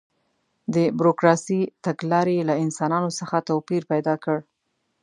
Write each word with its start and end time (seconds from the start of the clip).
د 0.73 0.75
بروکراسي 0.99 1.61
تګلارې 1.85 2.37
له 2.49 2.53
انسانانو 2.63 3.09
څخه 3.19 3.37
توپیر 3.49 3.81
پیدا 3.91 4.15
کړ. 4.23 4.37